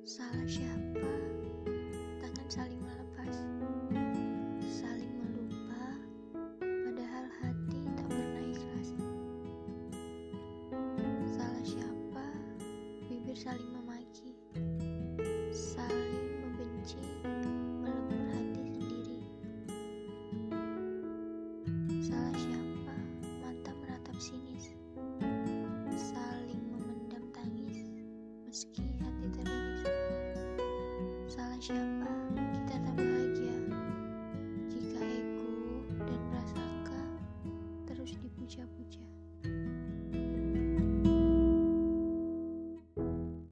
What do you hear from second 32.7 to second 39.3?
tak bahagia jika ego dan prasangka terus dipuja-puja.